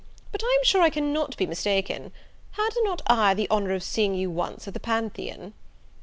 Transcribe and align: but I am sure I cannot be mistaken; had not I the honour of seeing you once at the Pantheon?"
but 0.31 0.41
I 0.43 0.47
am 0.59 0.63
sure 0.63 0.81
I 0.81 0.89
cannot 0.89 1.37
be 1.37 1.45
mistaken; 1.45 2.11
had 2.53 2.71
not 2.85 3.03
I 3.05 3.35
the 3.35 3.47
honour 3.51 3.75
of 3.75 3.83
seeing 3.83 4.15
you 4.15 4.31
once 4.31 4.67
at 4.67 4.73
the 4.73 4.79
Pantheon?" 4.79 5.53